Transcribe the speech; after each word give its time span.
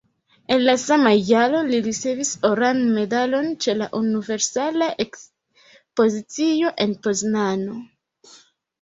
En 0.53 0.61
la 0.67 0.73
sama 0.83 1.11
jaro 1.27 1.59
li 1.67 1.81
ricevis 1.87 2.31
Oran 2.49 2.81
Medalon 2.97 3.53
ĉe 3.67 3.77
la 3.83 3.91
Universala 4.01 4.91
Ekspozicio 5.07 6.77
en 6.89 7.01
Poznano. 7.07 7.83